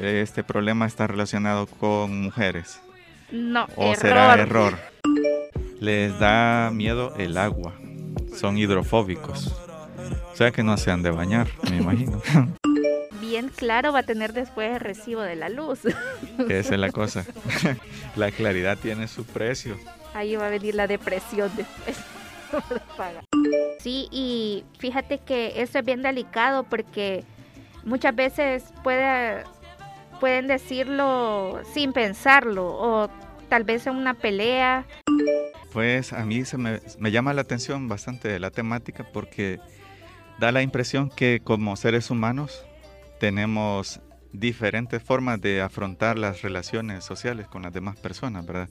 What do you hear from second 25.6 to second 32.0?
eso es bien delicado porque muchas veces puede, pueden decirlo sin